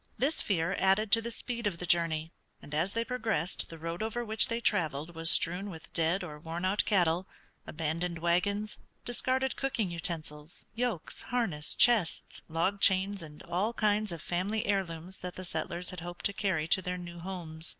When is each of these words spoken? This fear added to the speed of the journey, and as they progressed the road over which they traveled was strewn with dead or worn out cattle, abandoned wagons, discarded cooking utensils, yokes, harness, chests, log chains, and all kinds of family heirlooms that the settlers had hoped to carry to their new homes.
This 0.17 0.41
fear 0.41 0.75
added 0.79 1.11
to 1.11 1.21
the 1.21 1.29
speed 1.29 1.67
of 1.67 1.77
the 1.77 1.85
journey, 1.85 2.31
and 2.59 2.73
as 2.73 2.93
they 2.93 3.05
progressed 3.05 3.69
the 3.69 3.77
road 3.77 4.01
over 4.01 4.25
which 4.25 4.47
they 4.47 4.59
traveled 4.59 5.13
was 5.13 5.29
strewn 5.29 5.69
with 5.69 5.93
dead 5.93 6.23
or 6.23 6.39
worn 6.39 6.65
out 6.65 6.83
cattle, 6.85 7.27
abandoned 7.67 8.17
wagons, 8.17 8.79
discarded 9.05 9.55
cooking 9.55 9.91
utensils, 9.91 10.65
yokes, 10.73 11.21
harness, 11.21 11.75
chests, 11.75 12.41
log 12.49 12.79
chains, 12.81 13.21
and 13.21 13.43
all 13.43 13.73
kinds 13.73 14.11
of 14.11 14.23
family 14.23 14.65
heirlooms 14.65 15.19
that 15.19 15.35
the 15.35 15.43
settlers 15.45 15.91
had 15.91 15.99
hoped 15.99 16.25
to 16.25 16.33
carry 16.33 16.67
to 16.69 16.81
their 16.81 16.97
new 16.97 17.19
homes. 17.19 17.69